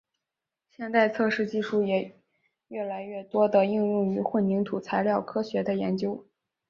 [0.67, 2.19] 现代测试技术也
[2.69, 6.25] 越来越多地应用于混凝土材料科学的研究。